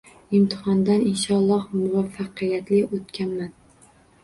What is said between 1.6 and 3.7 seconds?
muvaffaqiyatli oʻtganman.